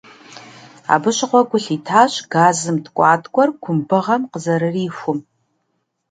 Абы 0.93 1.09
щыгъуэ 1.15 1.41
гу 1.49 1.57
лъитащ 1.63 2.13
газым 2.33 2.77
ткIуаткIуэр 2.85 3.49
кумбыгъэм 3.63 4.21
къызэрырихум. 4.31 5.19